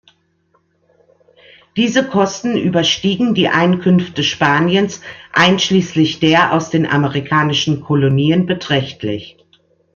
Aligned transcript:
Diese 1.77 2.03
Kosten 2.07 2.57
überstiegen 2.57 3.35
die 3.35 3.49
Einkünfte 3.49 4.23
Spaniens 4.23 5.01
einschließlich 5.31 6.19
der 6.19 6.53
aus 6.53 6.71
den 6.71 6.87
amerikanischen 6.87 7.81
Kolonien 7.81 8.47
beträchtlich. 8.47 9.37